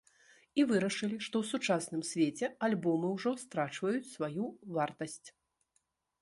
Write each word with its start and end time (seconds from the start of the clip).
І 0.61 0.63
вырашылі, 0.69 1.17
што 1.25 1.35
ў 1.41 1.45
сучасным 1.51 2.01
свеце 2.11 2.49
альбомы 2.69 3.07
ўжо 3.15 3.35
страчваюць 3.43 4.11
сваю 4.15 4.49
вартасць. 4.79 5.27